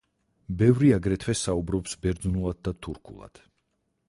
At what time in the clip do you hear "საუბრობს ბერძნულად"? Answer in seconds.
1.43-2.65